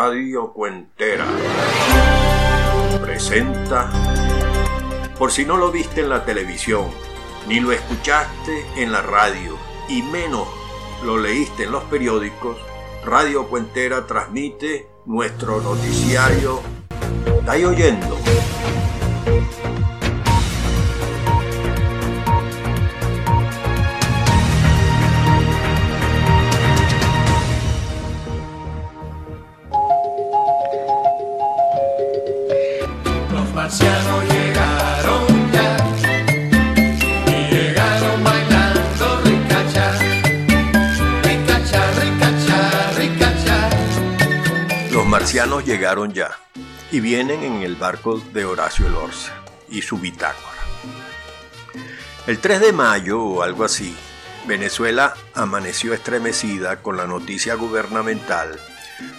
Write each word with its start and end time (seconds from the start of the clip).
Radio 0.00 0.52
Cuentera 0.52 1.26
presenta, 3.02 3.90
por 5.18 5.32
si 5.32 5.44
no 5.44 5.56
lo 5.56 5.72
viste 5.72 6.02
en 6.02 6.08
la 6.08 6.24
televisión, 6.24 6.86
ni 7.48 7.58
lo 7.58 7.72
escuchaste 7.72 8.64
en 8.76 8.92
la 8.92 9.02
radio, 9.02 9.58
y 9.88 10.02
menos 10.02 10.46
lo 11.04 11.18
leíste 11.18 11.64
en 11.64 11.72
los 11.72 11.82
periódicos, 11.82 12.58
Radio 13.04 13.48
Cuentera 13.48 14.06
transmite 14.06 14.88
nuestro 15.04 15.60
noticiario. 15.60 16.60
¿Estáis 17.40 17.64
oyendo? 17.64 18.17
Llegaron 45.38 46.12
ya 46.12 46.32
y 46.90 46.98
vienen 46.98 47.44
en 47.44 47.62
el 47.62 47.76
barco 47.76 48.20
de 48.32 48.44
Horacio 48.44 48.88
Elorza 48.88 49.32
y 49.68 49.82
su 49.82 49.96
bitácora. 49.96 50.58
El 52.26 52.40
3 52.40 52.60
de 52.60 52.72
mayo 52.72 53.22
o 53.22 53.42
algo 53.42 53.62
así, 53.62 53.96
Venezuela 54.48 55.14
amaneció 55.34 55.94
estremecida 55.94 56.82
con 56.82 56.96
la 56.96 57.06
noticia 57.06 57.54
gubernamental 57.54 58.58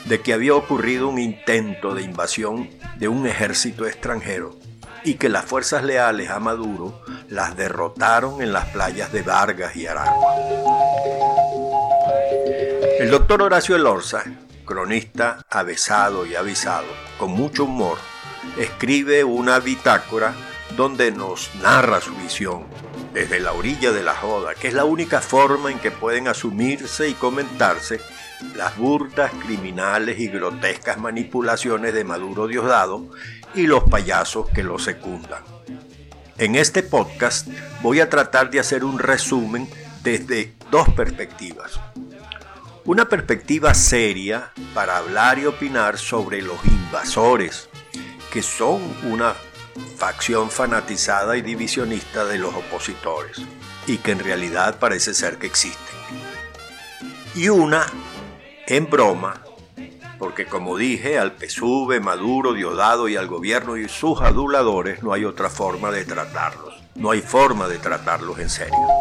de 0.05 0.19
que 0.19 0.33
había 0.33 0.55
ocurrido 0.55 1.07
un 1.07 1.19
intento 1.19 1.95
de 1.95 2.01
invasión 2.01 2.69
de 2.97 3.07
un 3.07 3.25
ejército 3.25 3.87
extranjero 3.87 4.57
y 5.05 5.13
que 5.13 5.29
las 5.29 5.45
fuerzas 5.45 5.85
leales 5.85 6.29
a 6.31 6.39
Maduro 6.39 7.01
las 7.29 7.55
derrotaron 7.55 8.41
en 8.41 8.51
las 8.51 8.65
playas 8.65 9.13
de 9.13 9.21
Vargas 9.21 9.73
y 9.77 9.87
Aragua. 9.87 10.35
El 12.99 13.09
doctor 13.09 13.41
Horacio 13.41 13.77
Elorza 13.77 14.25
cronista 14.69 15.43
avesado 15.49 16.27
y 16.27 16.35
avisado, 16.35 16.85
con 17.17 17.31
mucho 17.31 17.63
humor, 17.63 17.97
escribe 18.59 19.23
una 19.23 19.59
bitácora 19.59 20.35
donde 20.77 21.11
nos 21.11 21.49
narra 21.55 21.99
su 21.99 22.15
visión 22.15 22.65
desde 23.11 23.39
la 23.39 23.53
orilla 23.53 23.91
de 23.91 24.03
la 24.03 24.13
joda, 24.13 24.53
que 24.53 24.67
es 24.67 24.75
la 24.75 24.85
única 24.85 25.21
forma 25.21 25.71
en 25.71 25.79
que 25.79 25.89
pueden 25.89 26.27
asumirse 26.27 27.09
y 27.09 27.15
comentarse 27.15 27.99
las 28.55 28.77
burdas, 28.77 29.31
criminales 29.43 30.19
y 30.19 30.27
grotescas 30.27 30.99
manipulaciones 30.99 31.95
de 31.95 32.03
Maduro 32.03 32.45
Diosdado 32.45 33.09
y 33.55 33.63
los 33.63 33.83
payasos 33.85 34.49
que 34.51 34.61
lo 34.61 34.77
secundan. 34.77 35.43
En 36.37 36.55
este 36.55 36.83
podcast 36.83 37.47
voy 37.81 38.01
a 38.01 38.09
tratar 38.09 38.51
de 38.51 38.59
hacer 38.59 38.83
un 38.85 38.99
resumen 38.99 39.67
desde 40.03 40.53
dos 40.69 40.87
perspectivas. 40.89 41.79
Una 42.89 43.07
perspectiva 43.07 43.75
seria 43.75 44.51
para 44.73 44.97
hablar 44.97 45.37
y 45.37 45.45
opinar 45.45 45.99
sobre 45.99 46.41
los 46.41 46.57
invasores, 46.65 47.69
que 48.33 48.41
son 48.41 48.81
una 49.03 49.35
facción 49.95 50.49
fanatizada 50.49 51.37
y 51.37 51.43
divisionista 51.43 52.25
de 52.25 52.39
los 52.39 52.51
opositores, 52.55 53.37
y 53.85 53.97
que 53.97 54.13
en 54.13 54.17
realidad 54.17 54.79
parece 54.79 55.13
ser 55.13 55.37
que 55.37 55.45
existen. 55.45 55.95
Y 57.35 57.49
una 57.49 57.85
en 58.65 58.89
broma, 58.89 59.43
porque 60.17 60.47
como 60.47 60.75
dije, 60.75 61.19
al 61.19 61.35
PSUV, 61.37 62.01
Maduro, 62.01 62.53
Diosdado 62.53 63.07
y 63.07 63.17
al 63.17 63.27
gobierno 63.27 63.77
y 63.77 63.87
sus 63.87 64.19
aduladores 64.19 65.03
no 65.03 65.13
hay 65.13 65.25
otra 65.25 65.51
forma 65.51 65.91
de 65.91 66.05
tratarlos, 66.05 66.73
no 66.95 67.11
hay 67.11 67.21
forma 67.21 67.67
de 67.67 67.77
tratarlos 67.77 68.39
en 68.39 68.49
serio. 68.49 68.98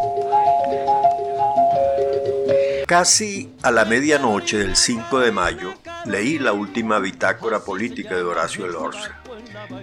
Casi 2.89 3.53
a 3.61 3.69
la 3.69 3.85
medianoche 3.85 4.57
del 4.57 4.75
5 4.75 5.19
de 5.19 5.31
mayo 5.31 5.75
leí 6.07 6.39
la 6.39 6.53
última 6.53 6.97
bitácora 6.97 7.59
política 7.59 8.15
de 8.15 8.23
Horacio 8.23 8.65
Elorza. 8.65 9.21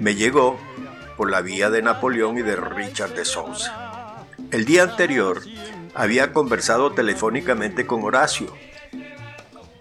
Me 0.00 0.16
llegó 0.16 0.58
por 1.16 1.30
la 1.30 1.40
vía 1.40 1.70
de 1.70 1.82
Napoleón 1.82 2.36
y 2.36 2.42
de 2.42 2.56
Richard 2.56 3.14
de 3.14 3.24
Sousa. 3.24 4.24
El 4.50 4.64
día 4.64 4.82
anterior 4.82 5.40
había 5.94 6.32
conversado 6.32 6.94
telefónicamente 6.94 7.86
con 7.86 8.02
Horacio 8.02 8.52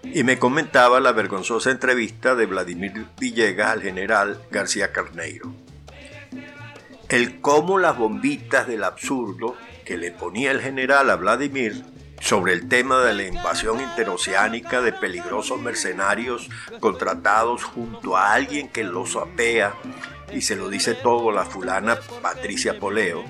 y 0.04 0.22
me 0.22 0.38
comentaba 0.38 1.00
la 1.00 1.10
vergonzosa 1.10 1.72
entrevista 1.72 2.36
de 2.36 2.46
Vladimir 2.46 3.06
Villegas 3.18 3.72
al 3.72 3.82
general 3.82 4.40
García 4.52 4.92
Carneiro. 4.92 5.52
El 7.08 7.40
cómo 7.40 7.80
las 7.80 7.98
bombitas 7.98 8.68
del 8.68 8.84
absurdo 8.84 9.56
que 9.84 9.96
le 9.96 10.12
ponía 10.12 10.52
el 10.52 10.60
general 10.60 11.10
a 11.10 11.16
Vladimir 11.16 11.95
sobre 12.20 12.52
el 12.52 12.68
tema 12.68 13.04
de 13.04 13.14
la 13.14 13.22
invasión 13.24 13.80
interoceánica 13.80 14.80
de 14.80 14.92
peligrosos 14.92 15.60
mercenarios 15.60 16.48
contratados 16.80 17.64
junto 17.64 18.16
a 18.16 18.32
alguien 18.32 18.68
que 18.68 18.84
los 18.84 19.16
apea 19.16 19.74
y 20.32 20.40
se 20.40 20.56
lo 20.56 20.68
dice 20.68 20.94
todo 20.94 21.30
la 21.30 21.44
fulana 21.44 21.98
Patricia 22.22 22.78
Poleo, 22.78 23.24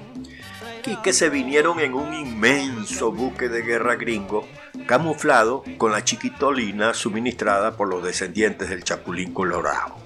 y 0.87 0.97
que 1.03 1.13
se 1.13 1.29
vinieron 1.29 1.81
en 1.81 1.95
un 1.95 2.15
inmenso 2.15 3.13
buque 3.13 3.49
de 3.49 3.63
guerra 3.63 3.97
gringo 3.97 4.47
camuflado 4.87 5.65
con 5.79 5.91
la 5.91 6.05
chiquitolina 6.05 6.95
suministrada 6.95 7.77
por 7.77 7.89
los 7.89 8.05
descendientes 8.05 8.69
del 8.71 8.85
Chapulín 8.85 9.35
Colorado. 9.35 9.97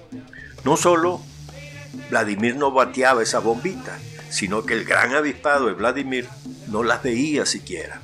No 0.63 0.75
solo 0.75 1.21
Vladimir 2.09 2.55
no 2.55 2.71
bateaba 2.71 3.21
esa 3.21 3.39
bombita, 3.39 3.97
sino 4.29 4.63
que 4.65 4.73
el 4.73 4.85
gran 4.85 5.13
avispado 5.13 5.67
de 5.67 5.73
Vladimir 5.73 6.27
no 6.67 6.83
las 6.83 7.03
veía 7.03 7.45
siquiera 7.45 8.01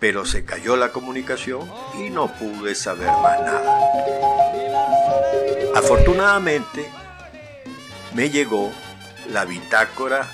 pero 0.00 0.24
se 0.24 0.44
cayó 0.44 0.76
la 0.76 0.90
comunicación 0.90 1.70
y 1.98 2.10
no 2.10 2.32
pude 2.34 2.74
saber 2.74 3.06
más 3.06 3.40
nada. 3.40 3.80
Afortunadamente, 5.76 6.90
me 8.14 8.30
llegó 8.30 8.72
la 9.28 9.44
bitácora 9.44 10.28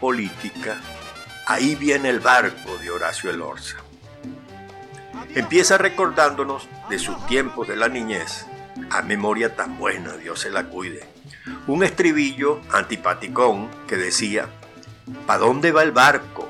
política 0.00 0.76
Ahí 1.50 1.74
viene 1.74 2.10
el 2.10 2.20
barco 2.20 2.78
de 2.78 2.92
Horacio 2.92 3.28
Elorza. 3.28 3.78
Empieza 5.34 5.78
recordándonos 5.78 6.68
de 6.88 6.96
sus 7.00 7.26
tiempos 7.26 7.66
de 7.66 7.74
la 7.74 7.88
niñez, 7.88 8.46
a 8.88 9.02
memoria 9.02 9.56
tan 9.56 9.76
buena, 9.76 10.16
Dios 10.16 10.38
se 10.38 10.50
la 10.50 10.66
cuide. 10.66 11.04
Un 11.66 11.82
estribillo 11.82 12.60
antipaticón 12.70 13.68
que 13.88 13.96
decía, 13.96 14.48
¿Pa 15.26 15.38
dónde 15.38 15.72
va 15.72 15.82
el 15.82 15.90
barco? 15.90 16.48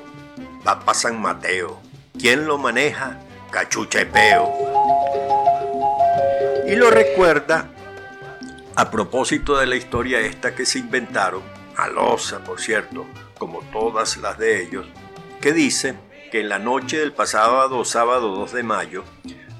Va 0.67 0.81
para 0.81 0.93
San 0.93 1.19
Mateo. 1.19 1.81
¿Quién 2.21 2.45
lo 2.45 2.59
maneja? 2.59 3.17
Cachucha 3.49 4.03
y 4.03 4.05
Peo. 4.05 4.53
Y 6.67 6.75
lo 6.75 6.91
recuerda 6.91 7.71
a 8.75 8.91
propósito 8.91 9.57
de 9.57 9.65
la 9.65 9.75
historia 9.75 10.19
esta 10.19 10.53
que 10.53 10.67
se 10.67 10.77
inventaron, 10.77 11.41
alosa 11.75 12.43
por 12.43 12.61
cierto, 12.61 13.07
como 13.39 13.61
todas 13.71 14.17
las 14.17 14.37
de 14.37 14.61
ellos, 14.61 14.85
que 15.41 15.51
dice 15.51 15.95
que 16.31 16.41
en 16.41 16.49
la 16.49 16.59
noche 16.59 16.99
del 16.99 17.11
pasado 17.11 17.83
sábado 17.85 18.35
2 18.35 18.51
de 18.51 18.61
mayo, 18.61 19.03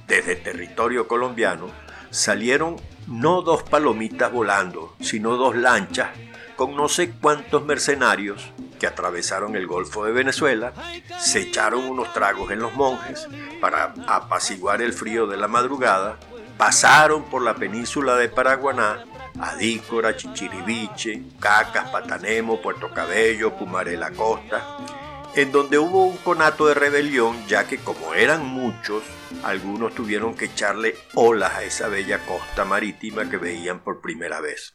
desde 0.06 0.36
territorio 0.36 1.08
colombiano, 1.08 1.66
salieron 2.12 2.76
no 3.08 3.42
dos 3.42 3.64
palomitas 3.64 4.32
volando, 4.32 4.96
sino 5.00 5.36
dos 5.36 5.56
lanchas 5.56 6.12
con 6.56 6.76
no 6.76 6.88
sé 6.88 7.10
cuántos 7.20 7.66
mercenarios 7.66 8.52
que 8.81 8.88
atravesaron 8.88 9.56
el 9.56 9.68
Golfo 9.68 10.06
de 10.06 10.12
Venezuela, 10.12 10.74
se 11.19 11.42
echaron 11.42 11.86
unos 11.86 12.12
tragos 12.14 12.50
en 12.50 12.58
los 12.58 12.73
monjes 12.73 13.28
para 13.59 13.94
apaciguar 14.08 14.82
el 14.82 14.91
frío 14.91 15.28
de 15.28 15.38
la 15.38 15.47
madrugada, 15.47 16.17
pasaron 16.58 17.26
por 17.26 17.44
la 17.44 17.53
península 17.53 18.16
de 18.16 18.28
Paraguaná, 18.28 19.06
Adícora, 19.40 20.17
Chichiribiche, 20.17 21.22
Cacas, 21.40 21.91
Patanemo, 21.91 22.59
Puerto 22.59 22.91
Cabello, 22.91 23.56
Pumaré 23.56 23.97
la 23.97 24.09
Costa, 24.09 24.78
en 25.35 25.52
donde 25.52 25.78
hubo 25.78 26.08
un 26.08 26.17
conato 26.17 26.66
de 26.66 26.73
rebelión, 26.73 27.38
ya 27.47 27.67
que 27.67 27.78
como 27.78 28.16
eran 28.16 28.44
muchos, 28.44 29.03
algunos 29.44 29.94
tuvieron 29.94 30.34
que 30.34 30.46
echarle 30.46 30.96
olas 31.14 31.53
a 31.53 31.64
esa 31.64 31.88
bella 31.88 32.26
costa 32.26 32.66
marítima 32.66 33.29
que 33.29 33.38
veían 33.38 33.82
por 33.84 34.02
primera 34.02 34.41
vez. 34.41 34.73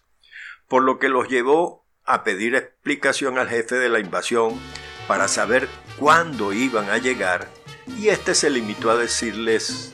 Por 0.68 0.84
lo 0.84 1.00
que 1.00 1.08
los 1.08 1.26
llevó 1.26 1.85
a 2.06 2.24
pedir 2.24 2.54
explicación 2.54 3.38
al 3.38 3.48
jefe 3.48 3.74
de 3.76 3.88
la 3.88 4.00
invasión 4.00 4.60
para 5.08 5.28
saber 5.28 5.68
cuándo 5.98 6.52
iban 6.52 6.88
a 6.90 6.98
llegar 6.98 7.48
y 7.98 8.08
este 8.08 8.34
se 8.34 8.50
limitó 8.50 8.90
a 8.90 8.96
decirles 8.96 9.92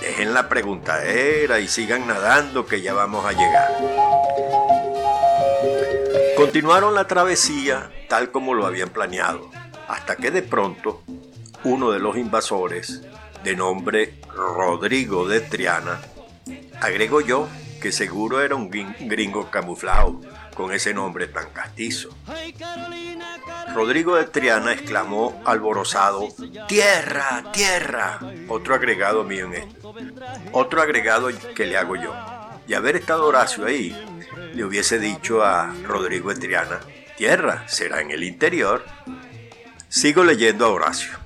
dejen 0.00 0.34
la 0.34 0.48
preguntadera 0.48 1.60
y 1.60 1.68
sigan 1.68 2.06
nadando 2.06 2.66
que 2.66 2.82
ya 2.82 2.92
vamos 2.92 3.24
a 3.24 3.32
llegar. 3.32 3.72
Continuaron 6.36 6.94
la 6.94 7.06
travesía 7.06 7.90
tal 8.08 8.30
como 8.30 8.54
lo 8.54 8.66
habían 8.66 8.90
planeado, 8.90 9.50
hasta 9.88 10.16
que 10.16 10.30
de 10.30 10.42
pronto 10.42 11.02
uno 11.62 11.90
de 11.90 12.00
los 12.00 12.18
invasores, 12.18 13.02
de 13.42 13.56
nombre 13.56 14.20
Rodrigo 14.34 15.26
de 15.26 15.40
Triana, 15.40 16.00
agrego 16.80 17.20
yo 17.20 17.48
que 17.80 17.92
seguro 17.92 18.42
era 18.42 18.54
un 18.54 18.70
gringo 18.70 19.50
camuflado 19.50 20.20
con 20.54 20.72
ese 20.72 20.94
nombre 20.94 21.26
tan 21.28 21.50
castizo. 21.50 22.10
Rodrigo 23.74 24.16
de 24.16 24.24
Triana 24.24 24.72
exclamó 24.72 25.42
alborozado, 25.44 26.28
¡Tierra, 26.68 27.44
tierra! 27.52 28.20
Otro 28.48 28.74
agregado 28.74 29.24
mío 29.24 29.46
en 29.46 29.54
esto. 29.54 29.94
Otro 30.52 30.80
agregado 30.80 31.28
que 31.54 31.66
le 31.66 31.76
hago 31.76 31.96
yo. 31.96 32.14
Y 32.66 32.74
haber 32.74 32.96
estado 32.96 33.26
Horacio 33.26 33.66
ahí, 33.66 33.94
le 34.54 34.64
hubiese 34.64 34.98
dicho 34.98 35.42
a 35.42 35.74
Rodrigo 35.82 36.32
de 36.32 36.40
Triana, 36.40 36.80
tierra, 37.16 37.68
será 37.68 38.00
en 38.00 38.10
el 38.10 38.24
interior. 38.24 38.84
Sigo 39.88 40.24
leyendo 40.24 40.64
a 40.66 40.70
Horacio. 40.70 41.24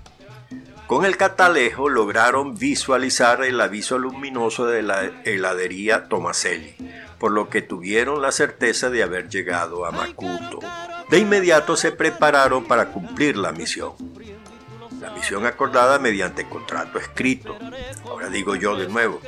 Con 0.88 1.04
el 1.04 1.19
catalejo 1.19 1.90
lograron 1.90 2.56
visualizar 2.56 3.44
el 3.44 3.60
aviso 3.60 3.98
luminoso 3.98 4.64
de 4.64 4.82
la 4.82 5.04
heladería 5.25 6.08
Tomaselli, 6.08 6.76
por 7.18 7.32
lo 7.32 7.48
que 7.48 7.62
tuvieron 7.62 8.22
la 8.22 8.32
certeza 8.32 8.90
de 8.90 9.02
haber 9.02 9.28
llegado 9.28 9.84
a 9.84 9.90
Macuto. 9.90 10.60
De 11.10 11.18
inmediato 11.18 11.76
se 11.76 11.92
prepararon 11.92 12.64
para 12.64 12.90
cumplir 12.90 13.36
la 13.36 13.52
misión. 13.52 13.92
La 15.00 15.10
misión 15.10 15.46
acordada 15.46 15.98
mediante 15.98 16.48
contrato 16.48 16.98
escrito, 16.98 17.56
ahora 18.04 18.28
digo 18.28 18.56
yo 18.56 18.76
de 18.76 18.88
nuevo, 18.88 19.20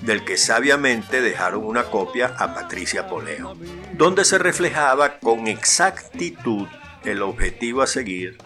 del 0.00 0.24
que 0.24 0.36
sabiamente 0.36 1.20
dejaron 1.20 1.64
una 1.64 1.84
copia 1.84 2.34
a 2.38 2.54
Patricia 2.54 3.08
Poleo, 3.08 3.54
donde 3.92 4.24
se 4.24 4.38
reflejaba 4.38 5.18
con 5.18 5.46
exactitud 5.46 6.66
el 7.04 7.22
objetivo 7.22 7.82
a 7.82 7.86
seguir 7.86 8.38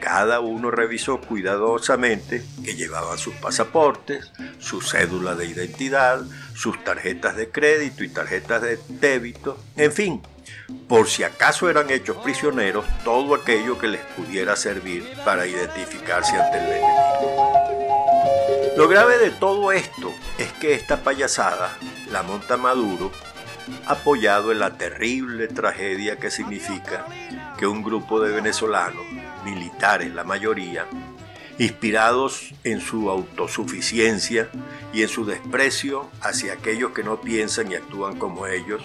cada 0.00 0.40
uno 0.40 0.70
revisó 0.70 1.20
cuidadosamente 1.20 2.44
que 2.64 2.74
llevaban 2.74 3.18
sus 3.18 3.34
pasaportes, 3.34 4.32
su 4.58 4.80
cédula 4.80 5.34
de 5.34 5.46
identidad, 5.46 6.22
sus 6.54 6.82
tarjetas 6.84 7.36
de 7.36 7.50
crédito 7.50 8.04
y 8.04 8.08
tarjetas 8.08 8.62
de 8.62 8.78
débito, 8.88 9.58
en 9.76 9.92
fin, 9.92 10.22
por 10.88 11.08
si 11.08 11.24
acaso 11.24 11.68
eran 11.68 11.90
hechos 11.90 12.16
prisioneros, 12.18 12.84
todo 13.04 13.34
aquello 13.34 13.78
que 13.78 13.88
les 13.88 14.00
pudiera 14.16 14.56
servir 14.56 15.06
para 15.24 15.46
identificarse 15.46 16.36
ante 16.36 16.58
el 16.58 16.64
enemigo. 16.64 17.10
Lo 18.76 18.88
grave 18.88 19.18
de 19.18 19.30
todo 19.30 19.72
esto 19.72 20.12
es 20.38 20.52
que 20.54 20.74
esta 20.74 21.02
payasada 21.02 21.76
la 22.10 22.22
monta 22.22 22.56
Maduro 22.56 23.12
apoyado 23.86 24.52
en 24.52 24.58
la 24.58 24.76
terrible 24.76 25.48
tragedia 25.48 26.16
que 26.16 26.30
significa 26.30 27.04
que 27.58 27.66
un 27.66 27.82
grupo 27.82 28.20
de 28.20 28.32
venezolanos, 28.32 29.04
militares 29.44 30.12
la 30.14 30.24
mayoría, 30.24 30.86
inspirados 31.58 32.54
en 32.64 32.80
su 32.80 33.10
autosuficiencia 33.10 34.48
y 34.92 35.02
en 35.02 35.08
su 35.08 35.24
desprecio 35.24 36.10
hacia 36.22 36.54
aquellos 36.54 36.92
que 36.92 37.02
no 37.02 37.20
piensan 37.20 37.70
y 37.70 37.74
actúan 37.74 38.16
como 38.16 38.46
ellos, 38.46 38.82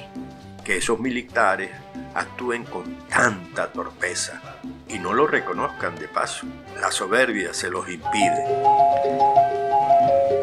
que 0.63 0.77
esos 0.77 0.99
militares 0.99 1.71
actúen 2.13 2.63
con 2.63 2.95
tanta 3.07 3.71
torpeza 3.71 4.41
y 4.87 4.99
no 4.99 5.13
lo 5.13 5.27
reconozcan 5.27 5.95
de 5.95 6.07
paso. 6.07 6.47
La 6.79 6.91
soberbia 6.91 7.53
se 7.53 7.69
los 7.69 7.87
impide. 7.89 8.43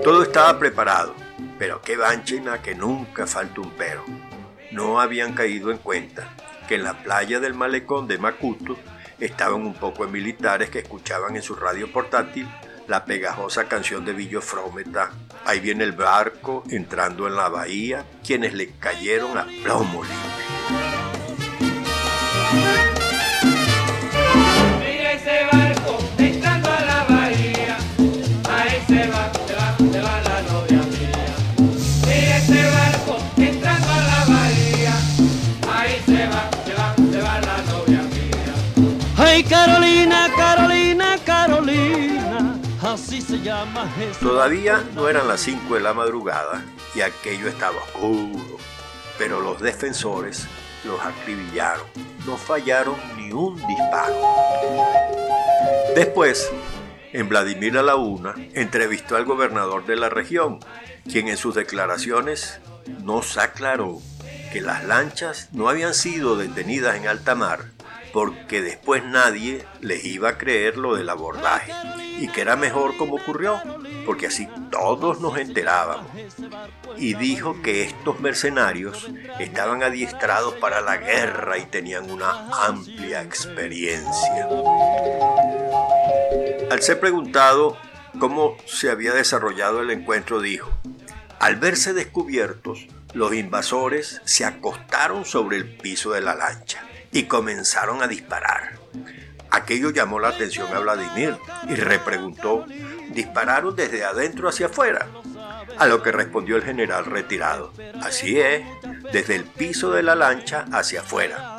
Todo 0.05 0.23
estaba 0.23 0.58
preparado, 0.58 1.15
pero 1.58 1.81
qué 1.81 1.97
banchina 1.97 2.61
que 2.62 2.75
nunca 2.75 3.26
falta 3.26 3.61
un 3.61 3.70
pero 3.73 4.05
no 4.73 5.00
habían 5.00 5.32
caído 5.35 5.70
en 5.70 5.79
cuenta 5.79 6.29
que 6.67 6.76
en 6.76 6.82
la 6.82 7.03
playa 7.03 7.41
del 7.41 7.55
malecón 7.55 8.08
de 8.08 8.19
Macuto 8.19 8.76
estaban 9.24 9.62
un 9.62 9.74
poco 9.74 10.04
de 10.04 10.12
militares 10.12 10.70
que 10.70 10.80
escuchaban 10.80 11.36
en 11.36 11.42
su 11.42 11.54
radio 11.54 11.90
portátil 11.92 12.48
la 12.88 13.04
pegajosa 13.04 13.69
canción 13.69 14.04
de 14.04 14.12
Villo 14.12 14.40
Frometa. 14.40 15.10
Ahí 15.44 15.60
viene 15.60 15.84
el 15.84 15.92
barco 15.92 16.64
entrando 16.69 17.26
en 17.26 17.36
la 17.36 17.48
bahía, 17.48 18.04
quienes 18.24 18.54
le 18.54 18.70
cayeron 18.78 19.38
a 19.38 19.46
plomo 19.62 20.02
Todavía 44.20 44.82
no 44.94 45.06
eran 45.06 45.29
las 45.29 45.43
5 45.43 45.75
de 45.75 45.81
la 45.81 45.93
madrugada 45.93 46.64
y 46.94 47.03
aquello 47.03 47.47
estaba 47.47 47.76
oscuro, 47.76 48.56
pero 49.19 49.43
los 49.43 49.61
defensores 49.61 50.47
los 50.85 50.99
acribillaron, 50.99 51.85
no 52.25 52.38
fallaron 52.38 52.97
ni 53.19 53.31
un 53.31 53.56
disparo. 53.67 54.14
Después, 55.94 56.50
en 57.12 57.29
Vladimir 57.29 57.76
a 57.76 57.82
la 57.82 57.97
Una, 57.97 58.35
entrevistó 58.55 59.17
al 59.17 59.26
gobernador 59.26 59.85
de 59.85 59.97
la 59.97 60.08
región, 60.08 60.61
quien 61.05 61.29
en 61.29 61.37
sus 61.37 61.55
declaraciones 61.55 62.61
nos 63.03 63.37
aclaró 63.37 64.00
que 64.55 64.62
las 64.62 64.85
lanchas 64.85 65.50
no 65.53 65.69
habían 65.69 65.93
sido 65.93 66.37
detenidas 66.37 66.97
en 66.97 67.08
alta 67.08 67.35
mar 67.35 67.67
porque 68.15 68.62
después 68.62 69.05
nadie 69.05 69.67
les 69.82 70.03
iba 70.06 70.31
a 70.31 70.38
creer 70.38 70.79
lo 70.79 70.94
del 70.97 71.11
abordaje 71.11 71.73
y 72.22 72.28
que 72.28 72.40
era 72.40 72.54
mejor 72.54 72.96
como 72.96 73.16
ocurrió, 73.16 73.60
porque 74.06 74.28
así 74.28 74.48
todos 74.70 75.20
nos 75.20 75.36
enterábamos. 75.38 76.06
Y 76.96 77.14
dijo 77.14 77.60
que 77.62 77.82
estos 77.82 78.20
mercenarios 78.20 79.10
estaban 79.40 79.82
adiestrados 79.82 80.54
para 80.54 80.80
la 80.80 80.98
guerra 80.98 81.58
y 81.58 81.66
tenían 81.66 82.08
una 82.12 82.48
amplia 82.64 83.22
experiencia. 83.22 84.48
Al 86.70 86.80
ser 86.80 87.00
preguntado 87.00 87.76
cómo 88.20 88.56
se 88.66 88.88
había 88.88 89.12
desarrollado 89.14 89.82
el 89.82 89.90
encuentro, 89.90 90.40
dijo, 90.40 90.70
al 91.40 91.56
verse 91.56 91.92
descubiertos, 91.92 92.86
los 93.14 93.34
invasores 93.34 94.22
se 94.24 94.44
acostaron 94.44 95.24
sobre 95.24 95.56
el 95.56 95.76
piso 95.76 96.12
de 96.12 96.20
la 96.20 96.36
lancha 96.36 96.84
y 97.10 97.24
comenzaron 97.24 98.00
a 98.00 98.06
disparar. 98.06 98.81
Aquello 99.52 99.90
llamó 99.90 100.19
la 100.19 100.28
atención 100.28 100.75
a 100.75 100.78
Vladimir 100.78 101.37
y 101.69 101.75
repreguntó, 101.75 102.64
¿dispararon 103.10 103.76
desde 103.76 104.02
adentro 104.02 104.48
hacia 104.48 104.67
afuera? 104.67 105.06
A 105.77 105.86
lo 105.86 106.03
que 106.03 106.10
respondió 106.10 106.56
el 106.56 106.65
general 106.65 107.05
retirado, 107.05 107.70
así 108.03 108.41
es, 108.41 108.65
desde 109.12 109.36
el 109.36 109.44
piso 109.44 109.91
de 109.91 110.03
la 110.03 110.15
lancha 110.15 110.65
hacia 110.72 111.00
afuera. 111.00 111.58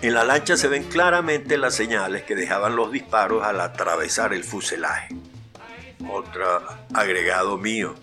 En 0.00 0.14
la 0.14 0.24
lancha 0.24 0.56
se 0.56 0.68
ven 0.68 0.84
claramente 0.84 1.58
las 1.58 1.74
señales 1.74 2.22
que 2.22 2.34
dejaban 2.34 2.76
los 2.76 2.90
disparos 2.90 3.44
al 3.44 3.60
atravesar 3.60 4.32
el 4.32 4.42
fuselaje. 4.42 5.14
Otro 6.10 6.62
agregado 6.94 7.58
mío. 7.58 7.94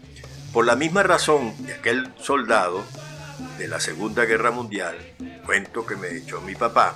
Por 0.54 0.66
la 0.66 0.76
misma 0.76 1.02
razón 1.02 1.56
que 1.66 1.74
aquel 1.74 2.14
soldado 2.20 2.84
de 3.58 3.68
la 3.68 3.80
Segunda 3.80 4.26
Guerra 4.26 4.52
Mundial 4.52 4.98
cuento 5.46 5.86
que 5.86 5.96
me 5.96 6.16
echó 6.16 6.42
mi 6.42 6.56
papá, 6.56 6.96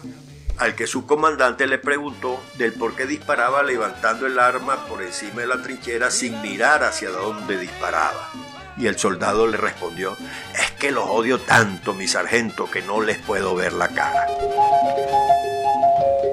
al 0.58 0.76
que 0.76 0.88
su 0.88 1.06
comandante 1.06 1.68
le 1.68 1.78
preguntó 1.78 2.42
del 2.56 2.74
por 2.74 2.96
qué 2.96 3.06
disparaba 3.06 3.64
levantando 3.64 4.26
el 4.26 4.40
arma 4.40 4.86
por 4.88 5.02
encima 5.02 5.42
de 5.42 5.48
la 5.48 5.62
trinchera 5.62 6.12
sin 6.12 6.42
mirar 6.42 6.84
hacia 6.84 7.10
dónde 7.10 7.58
disparaba. 7.58 8.30
Y 8.78 8.88
el 8.88 8.98
soldado 8.98 9.48
le 9.48 9.58
respondió, 9.58 10.18
es 10.54 10.72
que 10.72 10.92
los 10.92 11.06
odio 11.08 11.40
tanto, 11.40 11.94
mi 11.94 12.08
sargento, 12.08 12.70
que 12.70 12.82
no 12.82 13.02
les 13.02 13.18
puedo 13.18 13.56
ver 13.56 13.74
la 13.74 13.90
cara. 13.90 14.28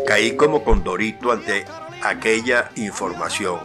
Caí 0.06 0.36
como 0.36 0.64
condorito 0.64 1.30
ante 1.30 1.64
aquella 2.02 2.70
información 2.74 3.60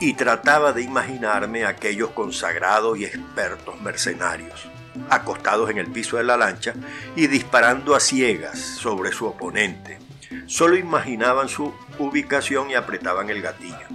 y 0.00 0.14
trataba 0.14 0.72
de 0.72 0.82
imaginarme 0.82 1.64
aquellos 1.64 2.10
consagrados 2.10 2.98
y 2.98 3.04
expertos 3.04 3.80
mercenarios 3.80 4.68
acostados 5.10 5.70
en 5.70 5.78
el 5.78 5.86
piso 5.86 6.16
de 6.16 6.24
la 6.24 6.36
lancha 6.36 6.74
y 7.16 7.26
disparando 7.26 7.94
a 7.94 8.00
ciegas 8.00 8.58
sobre 8.58 9.12
su 9.12 9.26
oponente. 9.26 9.98
Solo 10.46 10.76
imaginaban 10.76 11.48
su 11.48 11.72
ubicación 11.98 12.70
y 12.70 12.74
apretaban 12.74 13.30
el 13.30 13.42
gatillo. 13.42 13.86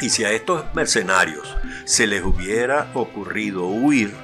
Y 0.00 0.10
si 0.10 0.24
a 0.24 0.30
estos 0.30 0.64
mercenarios 0.74 1.56
se 1.84 2.06
les 2.06 2.22
hubiera 2.22 2.90
ocurrido 2.94 3.66
huir, 3.66 4.14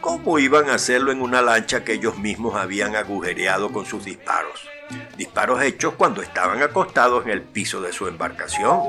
¿cómo 0.00 0.38
iban 0.38 0.68
a 0.68 0.74
hacerlo 0.74 1.12
en 1.12 1.22
una 1.22 1.40
lancha 1.40 1.84
que 1.84 1.94
ellos 1.94 2.18
mismos 2.18 2.56
habían 2.56 2.96
agujereado 2.96 3.72
con 3.72 3.86
sus 3.86 4.04
disparos? 4.04 4.68
Disparos 5.16 5.62
hechos 5.62 5.94
cuando 5.94 6.20
estaban 6.20 6.62
acostados 6.62 7.24
en 7.24 7.30
el 7.30 7.42
piso 7.42 7.80
de 7.80 7.92
su 7.92 8.06
embarcación. 8.06 8.80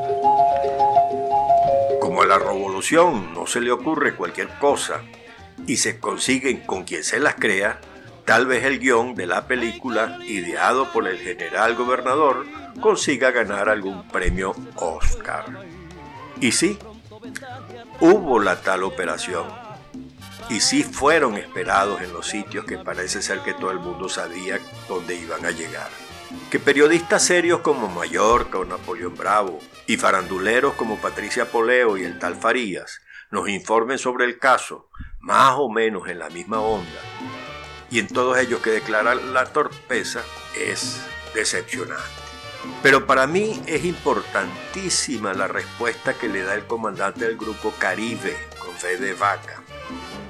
Como 2.02 2.22
a 2.22 2.26
la 2.26 2.38
revolución 2.38 3.34
no 3.34 3.48
se 3.48 3.62
le 3.62 3.72
ocurre 3.72 4.16
cualquier 4.16 4.50
cosa 4.60 5.02
y 5.68 5.78
se 5.78 6.00
consiguen 6.00 6.62
con 6.62 6.84
quien 6.84 7.04
se 7.04 7.20
las 7.20 7.36
crea, 7.36 7.80
tal 8.26 8.46
vez 8.46 8.64
el 8.66 8.80
guion 8.80 9.16
de 9.16 9.28
la 9.28 9.48
película, 9.48 10.20
ideado 10.26 10.92
por 10.92 11.08
el 11.08 11.18
general 11.18 11.76
gobernador, 11.76 12.46
consiga 12.82 13.32
ganar 13.32 13.70
algún 13.70 14.08
premio 14.08 14.56
Oscar. 14.76 15.46
Y 16.42 16.52
sí, 16.52 16.78
hubo 18.00 18.40
la 18.40 18.62
tal 18.62 18.84
operación. 18.84 19.46
y 20.48 20.60
sí 20.60 20.84
fueron 20.84 21.38
esperados 21.38 22.02
en 22.02 22.14
los 22.14 22.28
sitios 22.28 22.66
que 22.66 22.78
parece 22.78 23.24
ser 23.24 23.40
que 23.40 23.54
todo 23.56 23.72
el 23.72 23.80
mundo 23.80 24.10
sabía 24.10 24.60
dónde 24.88 25.16
iban 25.16 25.44
a 25.44 25.50
llegar. 25.50 25.90
Que 26.52 26.60
periodistas 26.60 27.24
serios 27.24 27.62
como 27.62 27.88
Mallorca 27.88 28.60
o 28.60 28.66
Napoleón 28.66 29.16
Bravo 29.16 29.60
y 29.88 29.98
faranduleros 29.98 30.76
como 30.76 30.98
Patricia 30.98 31.50
Poleo 31.50 31.98
y 31.98 32.04
el 32.04 32.20
tal 32.20 32.36
Farías 32.36 33.02
nos 33.36 33.50
informen 33.50 33.98
sobre 33.98 34.24
el 34.24 34.40
caso, 34.40 34.90
más 35.20 35.56
o 35.58 35.70
menos 35.70 36.08
en 36.08 36.20
la 36.20 36.30
misma 36.30 36.62
onda, 36.62 37.02
y 37.92 38.00
en 38.00 38.08
todos 38.08 38.38
ellos 38.38 38.62
que 38.62 38.70
declaran 38.70 39.34
la 39.34 39.44
torpeza, 39.44 40.24
es 40.58 41.02
decepcionante. 41.34 42.02
Pero 42.82 43.06
para 43.06 43.28
mí 43.28 43.62
es 43.68 43.84
importantísima 43.84 45.34
la 45.34 45.50
respuesta 45.50 46.14
que 46.14 46.30
le 46.30 46.44
da 46.44 46.56
el 46.56 46.64
comandante 46.64 47.26
del 47.26 47.36
grupo 47.36 47.74
Caribe, 47.78 48.38
con 48.58 48.74
fe 48.74 48.96
de 48.96 49.14
vaca, 49.14 49.62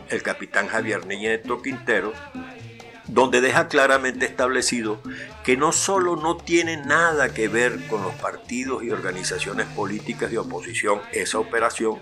el 0.09 0.23
capitán 0.23 0.67
Javier 0.67 1.05
Nieto 1.05 1.61
Quintero, 1.61 2.11
donde 3.07 3.39
deja 3.39 3.67
claramente 3.67 4.25
establecido 4.25 4.99
que 5.43 5.57
no 5.57 5.71
solo 5.71 6.15
no 6.15 6.37
tiene 6.37 6.77
nada 6.77 7.33
que 7.33 7.47
ver 7.47 7.85
con 7.87 8.01
los 8.01 8.15
partidos 8.15 8.83
y 8.83 8.89
organizaciones 8.89 9.67
políticas 9.67 10.31
de 10.31 10.39
oposición 10.39 11.01
esa 11.11 11.37
operación, 11.37 11.99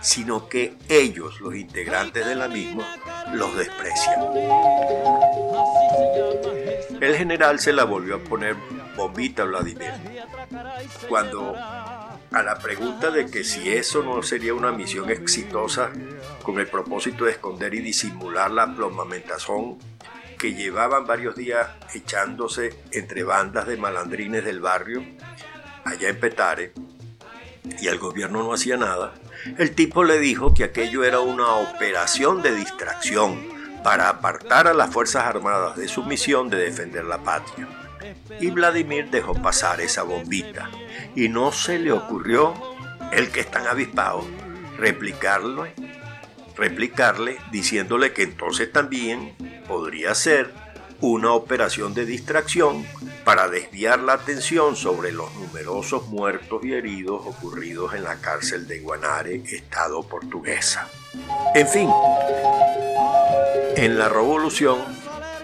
sino 0.00 0.48
que 0.48 0.76
ellos, 0.88 1.40
los 1.40 1.54
integrantes 1.54 2.26
de 2.26 2.34
la 2.34 2.48
misma, 2.48 2.96
los 3.32 3.56
desprecian. 3.56 4.20
El 7.00 7.16
general 7.16 7.60
se 7.60 7.72
la 7.72 7.84
volvió 7.84 8.16
a 8.16 8.18
poner 8.18 8.56
bombita 8.96 9.42
a 9.42 9.46
Vladimir, 9.46 9.92
cuando 11.08 11.54
a 11.54 12.42
la 12.42 12.58
pregunta 12.58 13.10
de 13.10 13.26
que 13.26 13.44
si 13.44 13.70
eso 13.70 14.02
no 14.02 14.22
sería 14.22 14.54
una 14.54 14.72
misión 14.72 15.08
exitosa 15.10 15.90
con 16.42 16.58
el 16.58 16.66
propósito 16.66 17.24
de 17.24 17.32
esconder 17.32 17.74
y 17.74 17.80
disimular 17.80 18.50
la 18.50 18.74
plomamentazón 18.74 19.78
que 20.38 20.54
llevaban 20.54 21.06
varios 21.06 21.36
días 21.36 21.68
echándose 21.94 22.78
entre 22.92 23.24
bandas 23.24 23.66
de 23.66 23.76
malandrines 23.76 24.44
del 24.44 24.60
barrio, 24.60 25.04
allá 25.84 26.08
en 26.08 26.20
Petare, 26.20 26.72
y 27.80 27.88
el 27.88 27.98
gobierno 27.98 28.42
no 28.42 28.52
hacía 28.52 28.76
nada, 28.76 29.14
el 29.58 29.74
tipo 29.74 30.04
le 30.04 30.18
dijo 30.18 30.54
que 30.54 30.64
aquello 30.64 31.04
era 31.04 31.20
una 31.20 31.54
operación 31.54 32.42
de 32.42 32.54
distracción 32.54 33.58
para 33.82 34.08
apartar 34.08 34.66
a 34.66 34.74
las 34.74 34.90
Fuerzas 34.90 35.24
Armadas 35.24 35.76
de 35.76 35.88
su 35.88 36.04
misión 36.04 36.50
de 36.50 36.58
defender 36.58 37.04
la 37.04 37.18
patria. 37.18 37.68
Y 38.40 38.50
Vladimir 38.50 39.10
dejó 39.10 39.34
pasar 39.34 39.80
esa 39.80 40.02
bombita, 40.02 40.70
y 41.14 41.28
no 41.28 41.52
se 41.52 41.78
le 41.78 41.92
ocurrió, 41.92 42.54
el 43.12 43.30
que 43.30 43.40
es 43.40 43.50
tan 43.50 43.66
avispado, 43.66 44.24
replicarlo, 44.78 45.66
replicarle 46.56 47.38
diciéndole 47.50 48.12
que 48.12 48.22
entonces 48.22 48.70
también 48.72 49.34
podría 49.66 50.14
ser 50.14 50.52
una 51.00 51.32
operación 51.32 51.94
de 51.94 52.04
distracción 52.04 52.84
para 53.28 53.46
desviar 53.46 54.00
la 54.00 54.14
atención 54.14 54.74
sobre 54.74 55.12
los 55.12 55.30
numerosos 55.34 56.06
muertos 56.06 56.64
y 56.64 56.72
heridos 56.72 57.20
ocurridos 57.26 57.92
en 57.92 58.04
la 58.04 58.16
cárcel 58.22 58.66
de 58.66 58.80
Guanare, 58.80 59.42
estado 59.44 60.02
portuguesa. 60.02 60.88
En 61.54 61.68
fin, 61.68 61.90
en 63.76 63.98
la 63.98 64.08
revolución, 64.08 64.78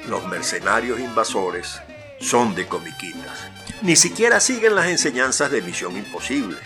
los 0.09 0.27
mercenarios 0.29 0.99
invasores 0.99 1.79
son 2.21 2.55
de 2.55 2.67
comiquitas. 2.67 3.51
Ni 3.83 3.97
siquiera 3.97 4.41
siguen 4.41 4.77
las 4.77 4.87
enseñanzas 4.87 5.51
de 5.51 5.61
Misión 5.61 5.95
Imposible, 5.95 6.57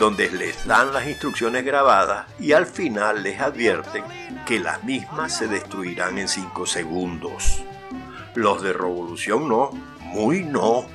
donde 0.00 0.28
les 0.28 0.66
dan 0.66 0.92
las 0.92 1.06
instrucciones 1.06 1.64
grabadas 1.64 2.26
y 2.40 2.50
al 2.50 2.66
final 2.66 3.22
les 3.22 3.40
advierten 3.40 4.02
que 4.44 4.58
las 4.58 4.82
mismas 4.82 5.38
se 5.38 5.46
destruirán 5.46 6.18
en 6.18 6.26
cinco 6.26 6.66
segundos. 6.66 7.62
Los 8.34 8.60
de 8.60 8.72
Revolución 8.72 9.48
no, 9.48 9.70
muy 10.14 10.44
no. 10.44 10.86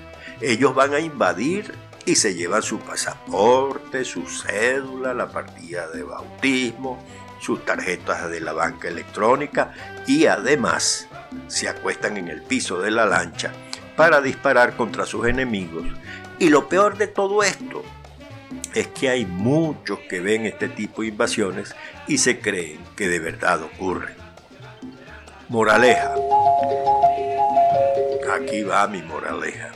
Ellos 0.42 0.74
van 0.74 0.94
a 0.94 1.00
invadir 1.00 1.76
y 2.06 2.16
se 2.16 2.34
llevan 2.34 2.64
su 2.64 2.80
pasaporte, 2.80 4.06
su 4.06 4.26
cédula, 4.26 5.14
la 5.14 5.28
partida 5.28 5.88
de 5.90 6.04
bautismo, 6.04 7.04
sus 7.42 7.64
tarjetas 7.66 8.30
de 8.32 8.40
la 8.40 8.54
banca 8.54 8.88
electrónica 8.88 9.74
y 10.08 10.26
además 10.26 11.08
se 11.48 11.68
acuestan 11.68 12.18
en 12.18 12.30
el 12.30 12.42
piso 12.42 12.80
de 12.80 12.92
la 12.92 13.06
lancha 13.06 13.52
para 13.96 14.22
disparar 14.22 14.78
contra 14.78 15.06
sus 15.06 15.28
enemigos. 15.28 15.86
Y 16.40 16.50
lo 16.50 16.70
peor 16.70 16.98
de 16.98 17.08
todo 17.08 17.44
esto 17.44 17.84
es 18.74 18.88
que 18.88 19.10
hay 19.10 19.26
muchos 19.26 20.00
que 20.10 20.22
ven 20.22 20.46
este 20.46 20.70
tipo 20.70 21.02
de 21.02 21.10
invasiones 21.10 21.76
y 22.08 22.18
se 22.18 22.40
creen 22.40 22.80
que 22.96 23.10
de 23.10 23.20
verdad 23.20 23.62
ocurren. 23.62 24.16
Moraleja. 25.50 26.16
Aquí 28.34 28.64
va 28.64 28.88
mi 28.88 29.02
moraleja. 29.02 29.72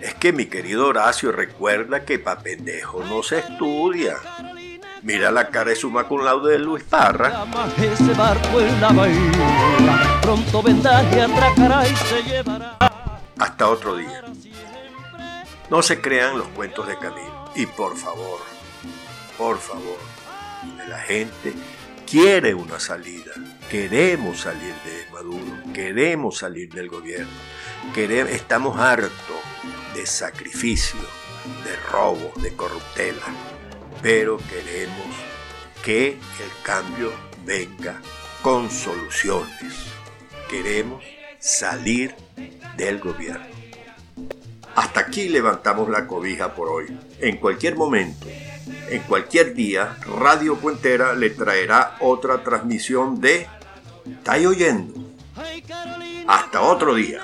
Es 0.00 0.14
que 0.14 0.32
mi 0.32 0.46
querido 0.46 0.88
Horacio 0.88 1.30
recuerda 1.30 2.04
que 2.04 2.18
pa' 2.18 2.38
pendejo 2.38 3.04
no 3.04 3.22
se 3.22 3.40
estudia. 3.40 4.16
Mira 5.02 5.30
la 5.30 5.48
cara 5.48 5.70
de 5.70 5.76
su 5.76 5.92
con 5.92 6.24
laude 6.24 6.52
de 6.52 6.58
Luis 6.58 6.84
Parra. 6.84 7.44
Ese 7.76 8.14
barco 8.14 8.60
en 8.60 8.80
la 8.80 8.92
bahía, 8.92 10.20
pronto 10.22 10.62
vendrá 10.62 11.02
y 11.02 11.18
atracará 11.18 11.86
y 11.86 11.96
se 11.96 12.22
llevará. 12.22 12.78
Hasta 13.38 13.68
otro 13.68 13.96
día. 13.96 14.22
No 15.68 15.82
se 15.82 16.00
crean 16.00 16.38
los 16.38 16.48
cuentos 16.48 16.86
de 16.86 16.96
Camilo. 16.98 17.50
Y 17.54 17.66
por 17.66 17.96
favor, 17.96 18.40
por 19.36 19.58
favor, 19.58 19.98
la 20.88 20.98
gente 20.98 21.52
quiere 22.12 22.52
una 22.52 22.78
salida. 22.78 23.32
Queremos 23.70 24.42
salir 24.42 24.74
de 24.84 25.10
Maduro, 25.10 25.72
queremos 25.72 26.36
salir 26.36 26.68
del 26.68 26.90
gobierno. 26.90 27.32
Estamos 27.96 28.78
hartos 28.78 29.40
de 29.94 30.04
sacrificio, 30.04 31.00
de 31.64 31.74
robo, 31.90 32.30
de 32.42 32.54
corruptela 32.54 33.22
pero 34.02 34.36
queremos 34.36 35.16
que 35.82 36.08
el 36.08 36.62
cambio 36.64 37.12
venga 37.46 37.98
con 38.42 38.68
soluciones. 38.68 39.86
Queremos 40.50 41.02
salir 41.38 42.14
del 42.76 42.98
gobierno. 42.98 43.46
Hasta 44.74 45.00
aquí 45.00 45.28
levantamos 45.30 45.88
la 45.88 46.06
cobija 46.06 46.54
por 46.54 46.68
hoy. 46.68 46.98
En 47.20 47.38
cualquier 47.38 47.76
momento, 47.76 48.26
en 48.88 49.02
cualquier 49.02 49.54
día, 49.54 49.96
Radio 50.06 50.56
Puentera 50.56 51.14
le 51.14 51.30
traerá 51.30 51.96
otra 52.00 52.42
transmisión 52.42 53.20
de 53.20 53.46
¿Estáis 54.06 54.46
oyendo? 54.46 54.94
Hasta 56.26 56.62
otro 56.62 56.94
día. 56.94 57.20